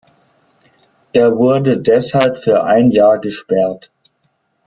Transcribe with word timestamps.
Er 1.13 1.37
wurde 1.37 1.79
deshalb 1.79 2.39
für 2.39 2.63
ein 2.63 2.89
Jahr 2.89 3.19
gesperrt. 3.19 3.91